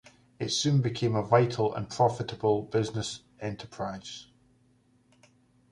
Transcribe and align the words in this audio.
It 0.39 0.49
soon 0.49 0.81
became 0.81 1.13
a 1.15 1.21
vital 1.21 1.75
and 1.75 1.87
profitable 1.87 2.63
business 2.63 3.19
enterprise. 3.39 4.29